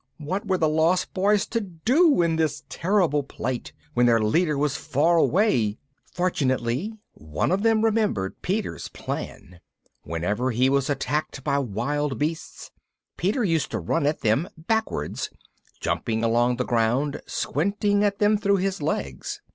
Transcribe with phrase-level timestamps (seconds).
[0.17, 4.75] What were the Lost Boys to do in this terrible plight, when their leader was
[4.75, 5.77] far away?
[6.11, 9.59] Fortunately, one of them remembered Peter's plan.
[10.01, 12.71] Whenever he was attacked by wild beasts
[13.15, 15.29] Peter used to run at them backwards,
[15.79, 19.39] jumping along the ground, squinting at them through his legs.